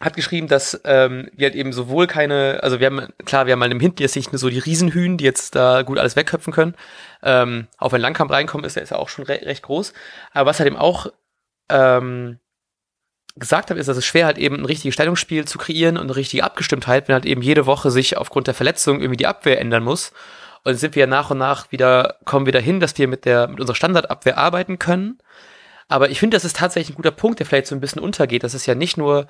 [0.00, 3.60] hat geschrieben, dass ähm, wir halt eben sowohl keine, also wir haben, klar, wir haben
[3.60, 6.52] mal im Hinten jetzt nicht nur so die Riesenhühn, die jetzt da gut alles wegköpfen
[6.52, 6.74] können.
[7.22, 9.92] Ähm, auch wenn Langkamp reinkommt, ist der ist ja auch schon re recht groß.
[10.32, 11.06] Aber was halt eben auch
[11.68, 12.40] ähm,
[13.36, 16.16] gesagt habe, ist, dass es schwer halt eben ein richtiges Stellungsspiel zu kreieren und eine
[16.16, 19.84] richtige Abgestimmtheit, wenn halt eben jede Woche sich aufgrund der Verletzung irgendwie die Abwehr ändern
[19.84, 20.12] muss.
[20.64, 23.58] Und sind wir nach und nach wieder, kommen wir dahin, dass wir mit der, mit
[23.58, 25.18] unserer Standardabwehr arbeiten können.
[25.88, 28.44] Aber ich finde, das ist tatsächlich ein guter Punkt, der vielleicht so ein bisschen untergeht,
[28.44, 29.26] dass es ja nicht nur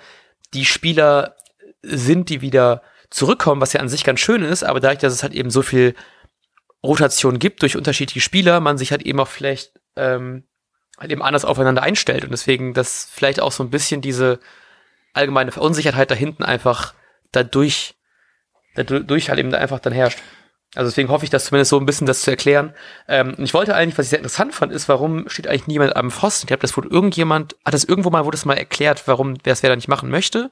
[0.53, 1.37] die Spieler
[1.83, 5.23] sind, die wieder zurückkommen, was ja an sich ganz schön ist, aber dadurch, dass es
[5.23, 5.95] halt eben so viel
[6.85, 10.45] Rotation gibt durch unterschiedliche Spieler, man sich halt eben auch vielleicht ähm,
[11.03, 14.39] halt eben anders aufeinander einstellt und deswegen, dass vielleicht auch so ein bisschen diese
[15.13, 16.95] allgemeine Verunsicherheit da hinten einfach
[17.33, 17.95] dadurch,
[18.75, 20.19] dadurch halt eben da einfach dann herrscht.
[20.75, 22.73] Also deswegen hoffe ich, dass zumindest so ein bisschen das zu erklären.
[23.07, 26.11] Ähm, ich wollte eigentlich, was ich sehr interessant fand, ist, warum steht eigentlich niemand am
[26.11, 26.45] Pfosten?
[26.45, 29.53] Ich glaube, das wurde irgendjemand, hat das irgendwo mal, wurde das mal erklärt, warum wer
[29.53, 30.51] es wer da nicht machen möchte.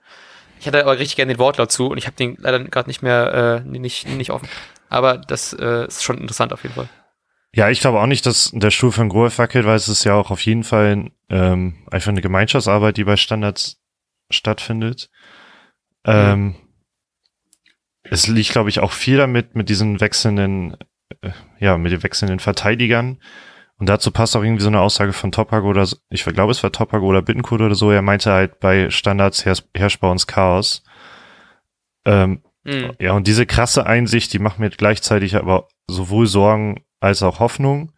[0.59, 3.01] Ich hatte aber richtig gerne den Wortlaut zu und ich habe den leider gerade nicht
[3.01, 4.49] mehr, äh, nicht, nicht offen.
[4.91, 6.89] Aber das äh, ist schon interessant auf jeden Fall.
[7.55, 10.15] Ja, ich glaube auch nicht, dass der Stuhl von Grohe wackelt, weil es ist ja
[10.15, 13.81] auch auf jeden Fall ähm, einfach eine Gemeinschaftsarbeit, die bei Standards
[14.31, 15.11] stattfindet.
[16.05, 16.55] Ähm,
[18.03, 20.77] es liegt, glaube ich, auch viel damit mit diesen wechselnden,
[21.23, 23.21] äh, ja, mit den wechselnden Verteidigern.
[23.79, 26.71] Und dazu passt auch irgendwie so eine Aussage von Topag oder, ich glaube, es war
[26.71, 27.91] Topag oder Bittenkurt oder so.
[27.91, 30.85] Er meinte halt, bei Standards herrscht bei uns Chaos.
[32.05, 32.93] Ähm, mhm.
[33.01, 37.93] Ja, und diese krasse Einsicht, die macht mir gleichzeitig aber sowohl Sorgen als auch Hoffnung.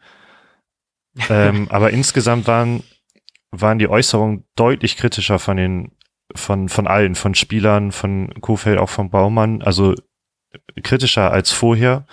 [1.29, 2.83] ähm, aber insgesamt waren,
[3.51, 5.93] waren die Äußerungen deutlich kritischer von den
[6.35, 9.95] von, von allen, von Spielern, von Kofeld, auch von Baumann, also
[10.83, 12.07] kritischer als vorher.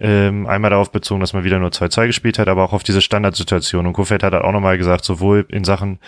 [0.00, 3.02] Ähm, einmal darauf bezogen, dass man wieder nur 2-2 gespielt hat, aber auch auf diese
[3.02, 3.86] Standardsituation.
[3.86, 5.98] Und Kofeld hat auch nochmal gesagt, sowohl in Sachen,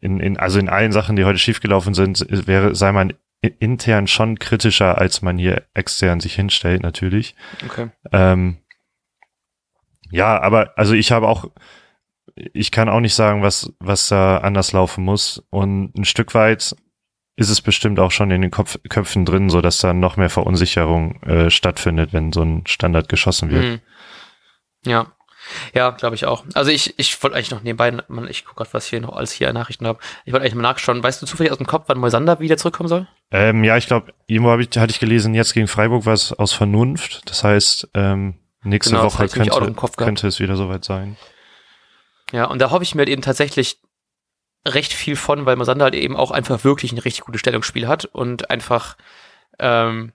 [0.00, 4.38] in, in, also in allen Sachen, die heute schiefgelaufen sind, wäre, sei man intern schon
[4.38, 7.36] kritischer, als man hier extern sich hinstellt, natürlich.
[7.64, 7.90] Okay.
[8.10, 8.56] Ähm,
[10.10, 11.46] ja, aber also ich habe auch,
[12.34, 15.42] ich kann auch nicht sagen, was, was da anders laufen muss.
[15.50, 16.74] Und ein Stück weit
[17.36, 20.30] ist es bestimmt auch schon in den Kopf, Köpfen drin, so dass da noch mehr
[20.30, 23.64] Verunsicherung äh, stattfindet, wenn so ein Standard geschossen wird.
[23.64, 23.80] Mhm.
[24.84, 25.12] Ja.
[25.74, 26.44] Ja, glaube ich auch.
[26.54, 29.30] Also ich, ich wollte eigentlich noch nebenbei, man, ich gucke gerade, was hier noch alles
[29.30, 30.00] hier Nachrichten habe.
[30.24, 31.02] Ich wollte eigentlich mal nachschauen.
[31.02, 33.06] Weißt du zufällig aus dem Kopf, wann Moisander wieder zurückkommen soll?
[33.30, 36.52] Ähm, ja, ich glaube, irgendwo ich, hatte ich gelesen, jetzt gegen Freiburg war es aus
[36.52, 37.22] Vernunft.
[37.26, 38.34] Das heißt, ähm,
[38.66, 41.16] nächste genau, Woche könnte, könnte es wieder soweit sein.
[42.32, 43.78] Ja, und da hoffe ich mir halt eben tatsächlich
[44.66, 48.04] recht viel von, weil Mosander halt eben auch einfach wirklich ein richtig gutes Stellungsspiel hat
[48.04, 48.96] und einfach,
[49.58, 50.12] ähm,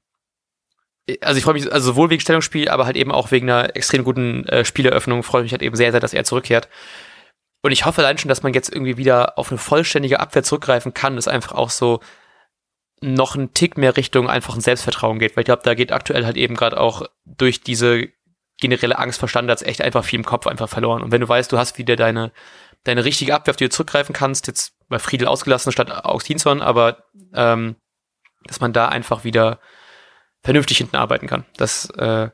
[1.21, 4.03] also ich freue mich, also sowohl wegen Stellungsspiel, aber halt eben auch wegen einer extrem
[4.03, 6.67] guten äh, Spieleröffnung freue ich mich halt eben sehr, sehr, dass er zurückkehrt.
[7.63, 10.93] Und ich hoffe allein schon, dass man jetzt irgendwie wieder auf eine vollständige Abwehr zurückgreifen
[10.93, 12.01] kann, dass einfach auch so
[13.01, 16.25] noch ein Tick mehr Richtung einfach ein Selbstvertrauen geht, weil ich glaube, da geht aktuell
[16.25, 18.09] halt eben gerade auch durch diese
[18.61, 21.03] generelle Angst vor Standards echt einfach viel im Kopf einfach verloren.
[21.03, 22.31] Und wenn du weißt, du hast wieder deine
[22.83, 27.03] deine richtige Abwehr, auf die du zurückgreifen kannst, jetzt bei Friedel ausgelassen statt Augstinson, aber
[27.33, 27.75] ähm,
[28.45, 29.59] dass man da einfach wieder
[30.41, 31.45] vernünftig hinten arbeiten kann.
[31.57, 32.29] Das, äh,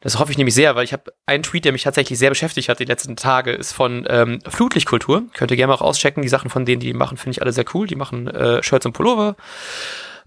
[0.00, 2.68] das hoffe ich nämlich sehr, weil ich habe einen Tweet, der mich tatsächlich sehr beschäftigt
[2.68, 5.24] hat die letzten Tage, ist von ähm, Flutlichtkultur.
[5.34, 6.22] Könnt ihr gerne mal auch auschecken.
[6.22, 7.86] Die Sachen von denen, die machen, finde ich alle sehr cool.
[7.86, 9.36] Die machen äh, Shirts und Pullover.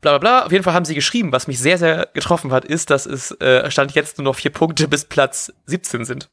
[0.04, 0.46] Bla bla bla.
[0.46, 3.32] Auf jeden Fall haben sie geschrieben, was mich sehr, sehr getroffen hat, ist, dass es
[3.40, 6.30] äh, Stand jetzt nur noch vier Punkte bis Platz 17 sind.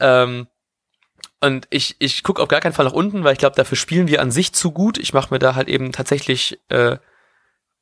[0.00, 0.48] Ähm,
[1.40, 4.08] und ich, ich gucke auf gar keinen Fall nach unten, weil ich glaube, dafür spielen
[4.08, 4.98] wir an sich zu gut.
[4.98, 6.96] Ich mache mir da halt eben tatsächlich äh,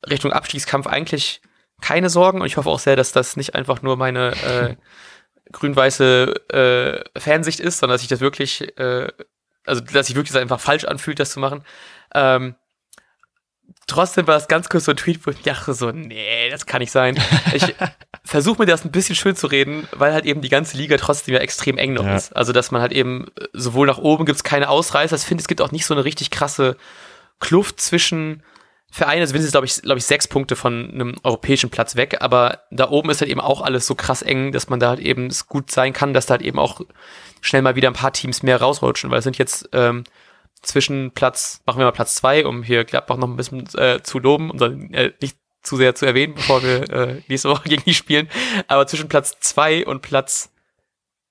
[0.07, 1.41] Richtung Abstiegskampf eigentlich
[1.81, 2.41] keine Sorgen.
[2.41, 4.75] Und ich hoffe auch sehr, dass das nicht einfach nur meine äh,
[5.51, 9.07] grün-weiße äh, Fansicht ist, sondern dass ich das wirklich, äh,
[9.65, 11.63] also dass sich wirklich einfach falsch anfühlt, das zu machen.
[12.13, 12.53] Ähm,
[13.87, 16.81] trotzdem war es ganz kurz so ein Tweet, wo ich dachte so, nee, das kann
[16.81, 17.17] nicht sein.
[17.53, 17.63] Ich
[18.23, 21.33] versuche mir das ein bisschen schön zu reden, weil halt eben die ganze Liga trotzdem
[21.33, 22.15] ja extrem eng noch ja.
[22.15, 22.35] ist.
[22.35, 25.15] Also, dass man halt eben äh, sowohl nach oben gibt es keine Ausreißer.
[25.15, 26.75] Ich finde, es gibt auch nicht so eine richtig krasse
[27.39, 28.43] Kluft zwischen
[28.91, 29.21] Vereinen.
[29.21, 32.63] Also, wir sind, glaube ich, glaube ich, sechs Punkte von einem europäischen Platz weg, aber
[32.69, 35.27] da oben ist halt eben auch alles so krass eng, dass man da halt eben
[35.27, 36.81] es gut sein kann, dass da halt eben auch
[37.39, 40.03] schnell mal wieder ein paar Teams mehr rausrutschen, weil es sind jetzt ähm,
[40.67, 44.19] zwischen Platz, machen wir mal Platz zwei, um hier Gladbach noch ein bisschen äh, zu
[44.19, 44.61] loben und
[44.93, 48.29] äh, nicht zu sehr zu erwähnen, bevor wir äh, nächste Woche gegen die spielen.
[48.67, 50.51] Aber zwischen Platz zwei und Platz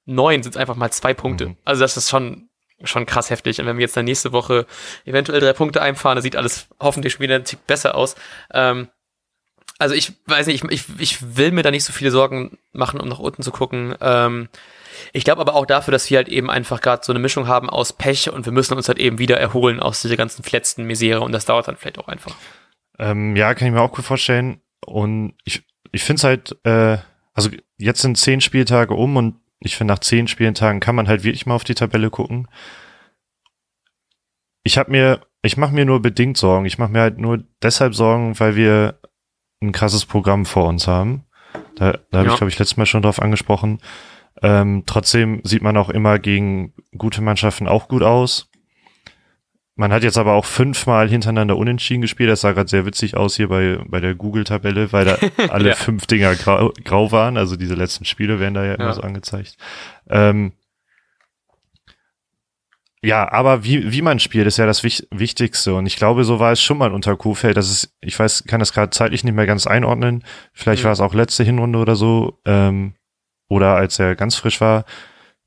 [0.04, 1.48] neun sind es einfach mal zwei Punkte.
[1.48, 1.56] Mhm.
[1.64, 2.48] Also das ist schon
[2.84, 3.58] schon krass heftig.
[3.58, 4.66] Und wenn wir jetzt dann nächste Woche
[5.04, 8.16] eventuell drei Punkte einfahren, dann sieht alles hoffentlich schon wieder ein Tick besser aus.
[8.52, 8.88] Ähm,
[9.78, 13.00] also ich weiß nicht, ich, ich, ich will mir da nicht so viele Sorgen machen,
[13.00, 13.94] um nach unten zu gucken.
[14.00, 14.48] Ähm,
[15.12, 17.70] ich glaube aber auch dafür, dass wir halt eben einfach gerade so eine Mischung haben
[17.70, 21.20] aus Pech und wir müssen uns halt eben wieder erholen aus dieser ganzen verletzten Misere
[21.20, 22.34] und das dauert dann vielleicht auch einfach.
[22.98, 24.60] Ähm, ja, kann ich mir auch gut vorstellen.
[24.84, 26.98] Und ich, ich finde es halt, äh,
[27.34, 31.24] also jetzt sind zehn Spieltage um und ich finde, nach zehn Spieltagen kann man halt
[31.24, 32.48] wirklich mal auf die Tabelle gucken.
[34.62, 36.66] Ich habe mir, ich mache mir nur bedingt Sorgen.
[36.66, 39.00] Ich mache mir halt nur deshalb Sorgen, weil wir
[39.62, 41.24] ein krasses Programm vor uns haben.
[41.76, 42.32] Da, da habe ja.
[42.32, 43.80] ich, glaube ich, letztes Mal schon drauf angesprochen.
[44.42, 48.50] Ähm, trotzdem sieht man auch immer gegen gute Mannschaften auch gut aus.
[49.78, 52.30] Man hat jetzt aber auch fünfmal hintereinander unentschieden gespielt.
[52.30, 55.18] Das sah gerade sehr witzig aus hier bei, bei der Google-Tabelle, weil da
[55.50, 55.74] alle ja.
[55.74, 57.36] fünf Dinger grau, grau, waren.
[57.36, 58.74] Also diese letzten Spiele werden da ja, ja.
[58.76, 59.58] immer so angezeigt.
[60.08, 60.52] Ähm,
[63.02, 65.74] ja, aber wie, wie man spielt, ist ja das Wich Wichtigste.
[65.74, 67.58] Und ich glaube, so war es schon mal unter Kuhfeld.
[67.58, 70.24] Das ist, ich weiß, kann das gerade zeitlich nicht mehr ganz einordnen.
[70.54, 70.86] Vielleicht mhm.
[70.86, 72.40] war es auch letzte Hinrunde oder so.
[72.46, 72.94] Ähm,
[73.48, 74.84] oder als er ganz frisch war,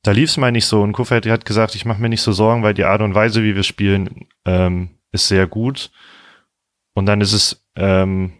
[0.03, 0.81] da lief es mal nicht so.
[0.81, 3.43] Und Kofeld hat gesagt, ich mache mir nicht so Sorgen, weil die Art und Weise,
[3.43, 5.91] wie wir spielen, ähm, ist sehr gut.
[6.93, 8.33] Und dann ist es ähm,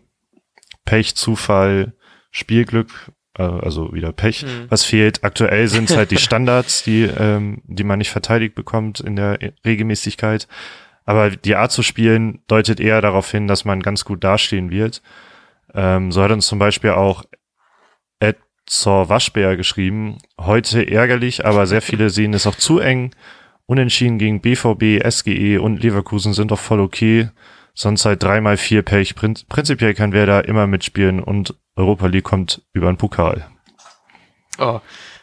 [0.85, 1.93] Pech, Zufall,
[2.31, 4.43] Spielglück, äh, also wieder Pech.
[4.43, 4.65] Mhm.
[4.69, 9.15] Was fehlt aktuell sind halt die Standards, die, ähm, die man nicht verteidigt bekommt in
[9.15, 10.47] der Regelmäßigkeit.
[11.05, 15.01] Aber die Art zu spielen deutet eher darauf hin, dass man ganz gut dastehen wird.
[15.73, 17.23] Ähm, so hat uns zum Beispiel auch
[18.69, 20.19] zur Waschbär geschrieben.
[20.39, 23.12] Heute ärgerlich, aber sehr viele sehen es auch zu eng.
[23.65, 27.29] Unentschieden gegen BVB, SGE und Leverkusen sind doch voll okay.
[27.73, 29.15] Sonst halt dreimal vier Pech.
[29.15, 33.47] Prinz prinzipiell kann wer da immer mitspielen und Europa League kommt über den Pokal.
[34.58, 34.82] Oh,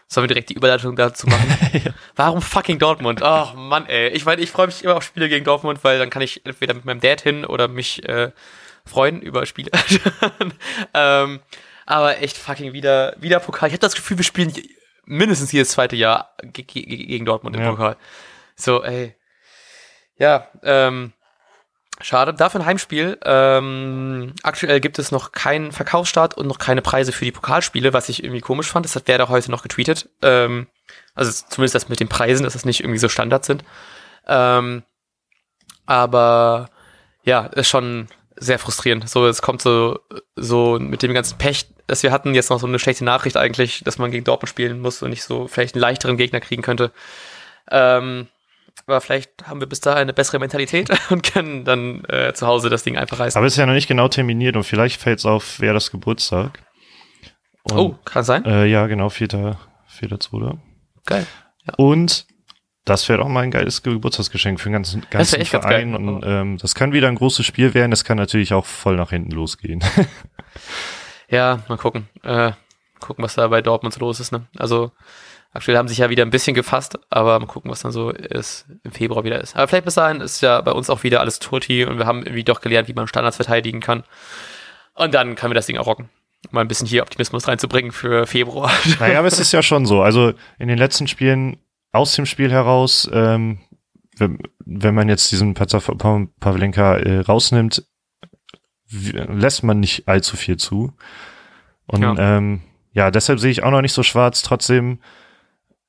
[0.09, 1.57] Sollen wir direkt die Überleitung dazu machen?
[1.73, 1.93] ja.
[2.15, 3.23] Warum fucking Dortmund?
[3.25, 4.11] Oh Mann, ey.
[4.11, 6.75] Ich meine, ich freue mich immer auf Spiele gegen Dortmund, weil dann kann ich entweder
[6.75, 8.31] mit meinem Dad hin oder mich äh,
[8.85, 9.73] freuen über Spiele.
[10.95, 11.41] ähm,
[11.87, 13.69] aber echt fucking wieder, wieder Pokal.
[13.69, 14.53] Ich habe das Gefühl, wir spielen
[15.05, 17.71] mindestens jedes zweite Jahr gegen Dortmund im ja.
[17.71, 17.97] Pokal.
[18.57, 19.15] So, ey.
[20.19, 21.13] Ja, ähm,
[22.01, 22.35] Schade.
[22.35, 23.19] Dafür ein Heimspiel.
[23.25, 28.11] Ähm, aktuell gibt es noch keinen Verkaufsstart und noch keine Preise für die Pokalspiele, was
[28.11, 28.85] ich irgendwie komisch fand.
[28.85, 30.11] Das hat Werder heute noch getweetet.
[30.21, 30.67] Ähm,
[31.15, 33.65] also zumindest das mit den Preisen, dass das nicht irgendwie so Standard sind.
[34.27, 34.83] Ähm,
[35.87, 36.69] aber
[37.25, 39.09] ja, ist schon sehr frustrierend.
[39.09, 39.99] So, es kommt so,
[40.37, 43.83] so mit dem ganzen Pech, das wir hatten, jetzt noch so eine schlechte Nachricht eigentlich,
[43.85, 46.93] dass man gegen Dortmund spielen muss und nicht so vielleicht einen leichteren Gegner kriegen könnte.
[47.71, 48.29] Ähm,
[48.87, 52.71] aber vielleicht haben wir bis dahin eine bessere Mentalität und können dann äh, zu Hause
[52.71, 53.39] das Ding einfach reißen.
[53.39, 55.91] Aber es ist ja noch nicht genau terminiert und vielleicht fällt es auf, wer das
[55.91, 56.61] Geburtstag.
[57.65, 58.45] Und, oh, kann sein.
[58.45, 59.29] Äh, ja, genau, 4.
[59.29, 60.59] 4.2.
[61.07, 61.27] Geil.
[61.67, 61.75] Ja.
[61.79, 62.27] Und
[62.87, 65.95] das wäre auch mal ein geiles Geburtstagsgeschenk für den ganzen, ganzen Verein.
[65.95, 67.91] Und ähm, das kann wieder ein großes Spiel werden.
[67.91, 69.85] Das kann natürlich auch voll nach hinten losgehen.
[71.29, 72.09] ja, mal gucken.
[72.23, 72.53] Äh,
[73.01, 74.33] gucken, was da bei Dortmund so los ist.
[74.33, 74.47] Ne?
[74.57, 74.93] Also
[75.57, 78.67] Aktuell haben sich ja wieder ein bisschen gefasst, aber mal gucken, was dann so ist,
[78.85, 79.57] im Februar wieder ist.
[79.57, 82.23] Aber vielleicht bis dahin ist ja bei uns auch wieder alles Turti und wir haben
[82.23, 84.05] irgendwie doch gelernt, wie man Standards verteidigen kann.
[84.95, 86.11] Und dann können wir das Ding auch rocken.
[86.51, 88.71] Mal ein bisschen hier Optimismus reinzubringen für Februar.
[89.01, 90.03] Naja, aber es ist ja schon so.
[90.03, 91.57] Also in den letzten Spielen
[91.97, 93.59] aus dem Spiel heraus, ähm,
[94.17, 97.85] wenn, wenn man jetzt diesen Pavlenka äh, rausnimmt,
[98.89, 100.95] lässt man nicht allzu viel zu.
[101.87, 102.37] Und ja.
[102.37, 104.43] Ähm, ja, deshalb sehe ich auch noch nicht so schwarz.
[104.43, 105.01] Trotzdem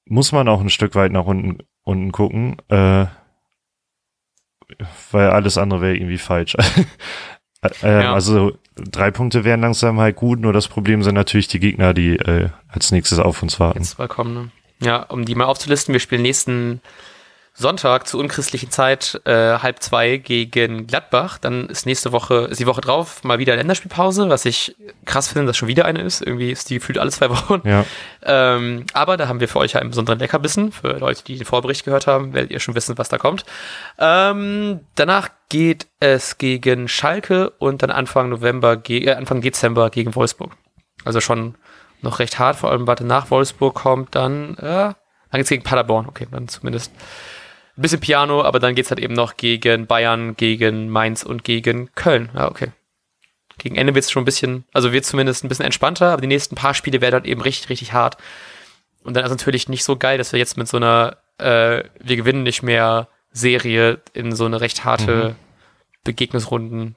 [0.06, 3.06] muss man auch ein Stück weit nach unten, unten gucken, äh,
[5.12, 6.56] weil alles andere wäre irgendwie falsch.
[7.82, 8.13] äh, ja.
[8.13, 12.17] Also drei Punkte wären langsam halt gut, nur das Problem sind natürlich die Gegner, die
[12.17, 13.80] äh, als nächstes auf uns warten.
[13.80, 14.52] Jetzt mal kommen, ne?
[14.80, 16.82] Ja, um die mal aufzulisten, wir spielen nächsten
[17.60, 21.40] Sonntag zur unchristlichen Zeit äh, halb zwei gegen Gladbach.
[21.40, 25.48] Dann ist nächste Woche, ist die Woche drauf mal wieder Länderspielpause, was ich krass finde,
[25.48, 26.22] dass schon wieder eine ist.
[26.22, 27.68] Irgendwie ist die gefühlt alle zwei Wochen.
[27.68, 27.84] Ja.
[28.22, 30.72] Ähm, aber da haben wir für euch einen besonderen Leckerbissen.
[30.72, 33.44] Für Leute, die den Vorbericht gehört haben, werdet ihr schon wissen, was da kommt.
[33.98, 40.52] Ähm, danach geht es gegen Schalke und dann Anfang November, äh, Anfang Dezember gegen Wolfsburg.
[41.06, 41.56] Also schon
[42.01, 44.95] noch recht hart, vor allem warte nach Wolfsburg kommt dann, äh, dann
[45.31, 46.07] geht's gegen Paderborn.
[46.07, 46.91] Okay, dann zumindest
[47.77, 51.93] ein bisschen Piano, aber dann geht's halt eben noch gegen Bayern, gegen Mainz und gegen
[51.95, 52.29] Köln.
[52.33, 52.71] Ja, okay.
[53.60, 56.55] Gegen Ende wird's schon ein bisschen, also wird zumindest ein bisschen entspannter, aber die nächsten
[56.55, 58.17] paar Spiele werden halt eben richtig, richtig hart.
[59.03, 62.15] Und dann ist natürlich nicht so geil, dass wir jetzt mit so einer, äh, wir
[62.15, 65.36] gewinnen nicht mehr Serie in so eine recht harte mhm.
[66.03, 66.95] Begegnungsrunden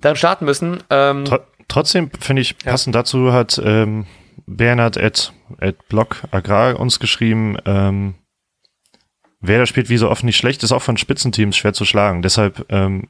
[0.00, 0.82] dann starten müssen.
[0.90, 1.24] Ähm,
[1.68, 3.02] trotzdem finde ich, passend ja.
[3.02, 4.06] dazu hat ähm,
[4.46, 8.14] Bernhard at, at Block Agrar uns geschrieben, ähm,
[9.40, 12.22] Wer da spielt wie so oft nicht schlecht, ist auch von Spitzenteams schwer zu schlagen.
[12.22, 13.08] Deshalb ähm,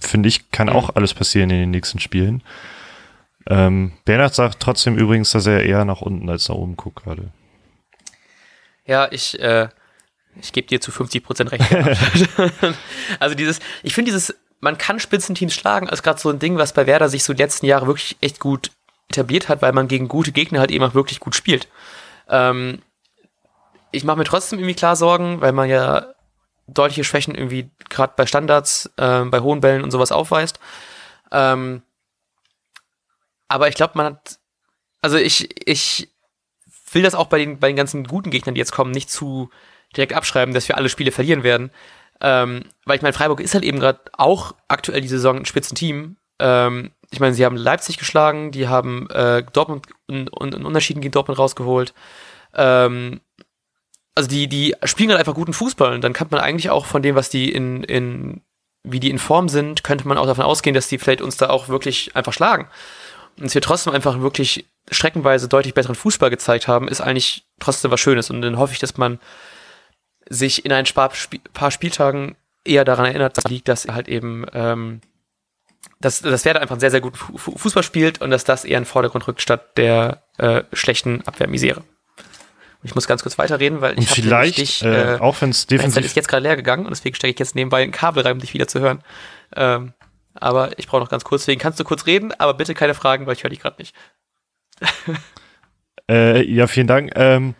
[0.00, 2.42] finde ich, kann auch alles passieren in den nächsten Spielen.
[3.48, 7.32] Ähm, Bernhard sagt trotzdem übrigens, dass er eher nach unten als nach oben guckt gerade.
[8.86, 9.68] Ja, ich, äh,
[10.40, 11.64] ich gebe dir zu 50 Prozent recht.
[13.20, 16.72] also dieses, ich finde dieses, man kann Spitzenteams schlagen, ist gerade so ein Ding, was
[16.72, 18.70] bei Werder sich so die letzten Jahre wirklich echt gut
[19.08, 21.68] etabliert hat, weil man gegen gute Gegner halt eben auch wirklich gut spielt.
[22.28, 22.82] Ähm,
[23.90, 26.08] ich mache mir trotzdem irgendwie klar Sorgen, weil man ja
[26.66, 30.60] deutliche Schwächen irgendwie gerade bei Standards, äh, bei hohen Bällen und sowas aufweist.
[31.32, 31.82] Ähm,
[33.48, 34.38] aber ich glaube, man hat,
[35.00, 36.10] also ich, ich
[36.92, 39.50] will das auch bei den, bei den ganzen guten Gegnern, die jetzt kommen, nicht zu
[39.96, 41.70] direkt abschreiben, dass wir alle Spiele verlieren werden.
[42.20, 46.16] Ähm, weil ich meine, Freiburg ist halt eben gerade auch aktuell die Saison ein Spitzenteam.
[46.40, 51.00] Ähm, ich meine, sie haben Leipzig geschlagen, die haben äh, Dortmund und, und, und Unterschieden
[51.00, 51.94] gegen Dortmund rausgeholt.
[52.54, 53.20] Ähm,
[54.14, 57.02] also die, die spielen halt einfach guten Fußball und dann kann man eigentlich auch von
[57.02, 58.40] dem, was die in, in,
[58.82, 61.50] wie die in Form sind, könnte man auch davon ausgehen, dass die vielleicht uns da
[61.50, 62.68] auch wirklich einfach schlagen.
[63.36, 67.92] Und dass wir trotzdem einfach wirklich streckenweise deutlich besseren Fußball gezeigt haben, ist eigentlich trotzdem
[67.92, 68.30] was Schönes.
[68.30, 69.20] Und dann hoffe ich, dass man
[70.28, 75.00] sich in ein paar, Spieltagen eher daran erinnert, dass liegt, dass halt eben, ähm,
[76.00, 78.84] dass, dass Werder einfach einen sehr, sehr guten Fußball spielt und dass das eher in
[78.84, 81.82] den Vordergrund rückt, statt der äh, schlechten Abwehrmisere.
[82.84, 86.04] Ich muss ganz kurz weiterreden, weil ich vielleicht, dich, äh, äh, auch wenn es defensiv
[86.04, 88.38] ist jetzt gerade leer gegangen und deswegen stecke ich jetzt nebenbei ein Kabel rein, um
[88.38, 89.02] dich wieder zu hören.
[89.56, 89.94] Ähm,
[90.34, 93.26] aber ich brauche noch ganz kurz, deswegen kannst du kurz reden, aber bitte keine Fragen,
[93.26, 93.96] weil ich höre dich gerade nicht.
[96.10, 97.12] äh, ja, vielen Dank.
[97.16, 97.56] Ähm,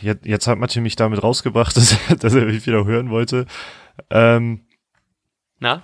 [0.00, 3.46] jetzt, jetzt hat Martin mich damit rausgebracht, dass, dass er mich wieder hören wollte.
[4.10, 4.60] Ähm,
[5.58, 5.82] Na?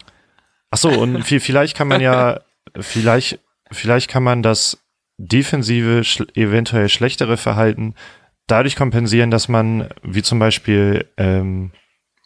[0.70, 2.40] Ach so, und vielleicht kann man ja,
[2.80, 4.78] vielleicht, vielleicht kann man das
[5.18, 7.94] defensive, schl eventuell schlechtere Verhalten
[8.46, 11.72] dadurch kompensieren, dass man, wie zum Beispiel ähm,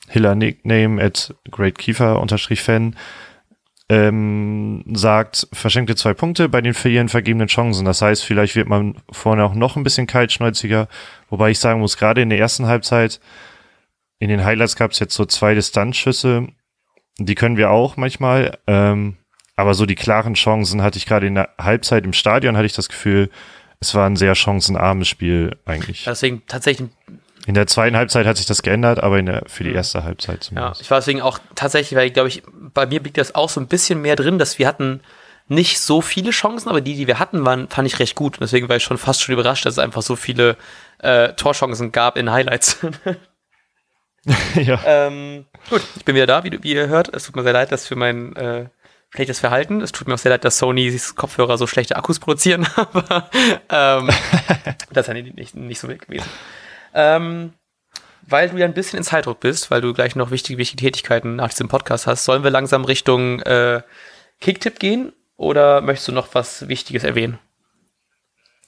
[0.09, 2.97] Hiller Nickname at Great Kiefer unterstrich Fan,
[3.91, 7.85] ähm, sagt, verschenkte zwei Punkte bei den verlieren vergebenen Chancen.
[7.85, 10.89] Das heißt, vielleicht wird man vorne auch noch ein bisschen kaltschnäuziger,
[11.29, 13.21] wobei ich sagen muss, gerade in der ersten Halbzeit,
[14.19, 16.49] in den Highlights gab es jetzt so zwei Distanzschüsse,
[17.19, 19.17] die können wir auch manchmal, ähm,
[19.57, 22.73] aber so die klaren Chancen hatte ich gerade in der Halbzeit im Stadion, hatte ich
[22.73, 23.31] das Gefühl,
[23.81, 26.05] es war ein sehr chancenarmes Spiel eigentlich.
[26.05, 26.89] Deswegen tatsächlich
[27.47, 30.81] in der zweiten Halbzeit hat sich das geändert, aber der, für die erste Halbzeit zumindest.
[30.81, 33.61] Ja, ich war deswegen auch tatsächlich, weil, glaube ich, bei mir liegt das auch so
[33.61, 35.01] ein bisschen mehr drin, dass wir hatten
[35.47, 38.37] nicht so viele Chancen, aber die, die wir hatten, waren, fand ich recht gut.
[38.37, 40.57] Und deswegen war ich schon fast schon überrascht, dass es einfach so viele
[40.99, 42.79] äh, Torchancen gab in Highlights.
[44.55, 44.81] ja.
[44.87, 47.15] Ähm, gut, ich bin wieder da, wie, wie, ihr hört.
[47.15, 48.69] Es tut mir sehr leid, dass für mein äh,
[49.11, 49.83] schlechtes Verhalten.
[49.83, 53.29] Es tut mir auch sehr leid, dass Sony's Kopfhörer so schlechte Akkus produzieren, aber
[53.69, 54.11] ähm,
[54.93, 56.29] das ist ja nicht, nicht, nicht so wild gewesen.
[56.95, 57.53] Ähm,
[58.27, 61.37] weil du ja ein bisschen in Zeitdruck bist, weil du gleich noch wichtige, wichtige Tätigkeiten
[61.37, 63.83] nach diesem Podcast hast, sollen wir langsam Richtung äh,
[64.41, 67.39] Kicktipp gehen oder möchtest du noch was Wichtiges erwähnen?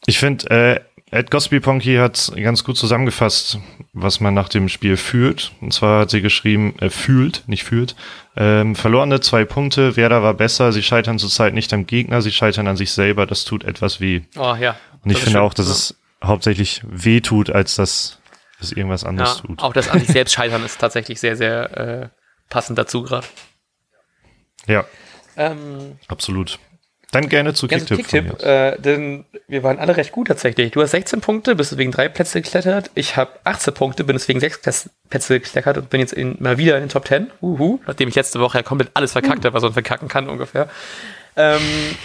[0.06, 3.58] Ich finde, äh, Ed Gosby Ponky hat ganz gut zusammengefasst,
[3.92, 5.52] was man nach dem Spiel fühlt.
[5.60, 7.94] Und zwar hat sie geschrieben, äh, fühlt, nicht fühlt.
[8.36, 12.66] Ähm, verlorene zwei Punkte, Werder war besser, sie scheitern zurzeit nicht am Gegner, sie scheitern
[12.66, 14.22] an sich selber, das tut etwas weh.
[14.36, 14.76] Oh ja.
[15.04, 15.40] Und ich finde schön.
[15.40, 15.72] auch, dass ja.
[15.72, 15.94] es
[16.26, 18.20] hauptsächlich weh tut, als dass
[18.60, 19.62] es irgendwas anderes ja, tut.
[19.62, 22.08] Auch das an sich selbst scheitern ist tatsächlich sehr, sehr äh,
[22.48, 23.26] passend dazu gerade.
[24.66, 24.84] Ja.
[25.36, 26.58] Ähm, Absolut.
[27.12, 27.98] Dann gerne zu Kicktipp.
[27.98, 30.72] Kicktipp äh, denn wir waren alle recht gut tatsächlich.
[30.72, 32.90] Du hast 16 Punkte, bist deswegen drei Plätze geklettert.
[32.94, 34.60] Ich habe 18 Punkte, bin deswegen sechs
[35.08, 37.30] Plätze geklettert und bin jetzt in, mal wieder in den Top 10.
[37.40, 40.68] Uhu, nachdem ich letzte Woche ja komplett alles verkackt habe, was man verkacken kann ungefähr.
[41.36, 41.60] Ähm,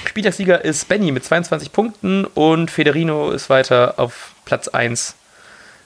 [0.06, 5.16] Spieltagssieger ist Benny mit 22 Punkten und Federino ist weiter auf Platz 1.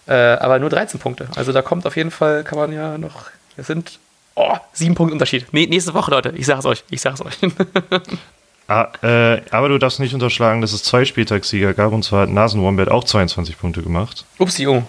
[0.07, 1.27] Äh, aber nur 13 Punkte.
[1.35, 3.25] Also da kommt auf jeden Fall, kann man ja noch.
[3.55, 3.99] Es sind
[4.35, 5.47] oh, sieben Punkte Unterschied.
[5.51, 6.33] Nee, nächste Woche, Leute.
[6.35, 6.83] Ich sag's euch.
[6.89, 7.37] Ich sag's euch.
[8.67, 12.29] ah, äh, aber du darfst nicht unterschlagen, dass es zwei Spieltagssieger gab und zwar hat
[12.29, 14.25] Nasenwombat auch 22 Punkte gemacht.
[14.39, 14.83] Upsi, oh.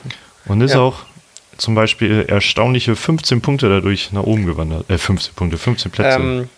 [0.47, 0.81] Und ist ja.
[0.81, 1.05] auch
[1.59, 4.89] zum Beispiel erstaunliche 15 Punkte dadurch nach oben gewandert.
[4.91, 6.19] Äh, 15 Punkte, 15 Plätze.
[6.19, 6.49] Ähm,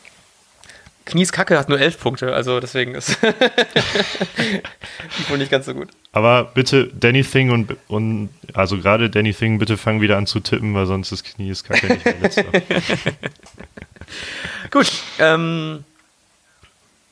[1.09, 3.17] Knies Kacke hat nur elf Punkte, also deswegen ist
[5.29, 5.89] wohl nicht ganz so gut.
[6.13, 10.41] Aber bitte Danny Thing und, und also gerade Danny Thing, bitte fang wieder an zu
[10.41, 12.45] tippen, weil sonst ist Knies Kacke nicht mehr letzter.
[14.71, 15.85] gut, ähm,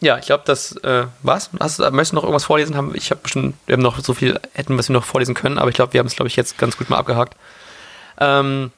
[0.01, 1.49] ja, ich glaube, das äh, war's.
[1.59, 2.77] Hast, möchtest du noch irgendwas vorlesen?
[2.77, 5.59] Haben, ich habe bestimmt, wir haben noch so viel, hätten was wir noch vorlesen können,
[5.59, 7.35] aber ich glaube, wir haben es, glaube ich, jetzt ganz gut mal abgehakt.
[8.21, 8.73] Ähm,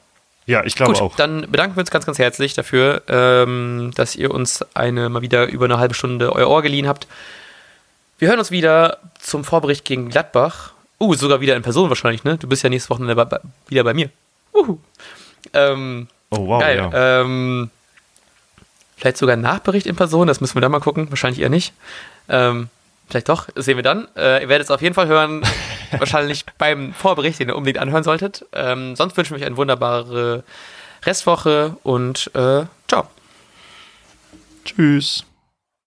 [0.49, 1.15] ja, ich glaube auch.
[1.15, 5.45] Dann bedanken wir uns ganz, ganz herzlich dafür, ähm, dass ihr uns eine mal wieder
[5.45, 7.05] über eine halbe Stunde euer Ohr geliehen habt.
[8.17, 10.71] Wir hören uns wieder zum Vorbericht gegen Gladbach.
[10.99, 12.37] Uh, sogar wieder in Person wahrscheinlich, ne?
[12.39, 14.09] Du bist ja nächste Woche wieder bei mir.
[14.53, 14.79] Uhu.
[15.53, 16.61] Ähm, oh, wow.
[16.61, 16.77] Geil.
[16.77, 17.21] Ja.
[17.21, 17.69] Ähm,
[18.97, 21.11] vielleicht sogar Nachbericht in Person, das müssen wir dann mal gucken.
[21.11, 21.73] Wahrscheinlich eher nicht.
[22.27, 22.69] Ähm,
[23.09, 24.07] vielleicht doch, das sehen wir dann.
[24.15, 25.43] Äh, ihr werdet es auf jeden Fall hören.
[25.97, 28.45] wahrscheinlich beim Vorbericht, den ihr unbedingt anhören solltet.
[28.53, 30.43] Ähm, sonst wünschen wir euch eine wunderbare
[31.03, 33.07] Restwoche und äh, ciao.
[34.65, 35.28] Tschüss.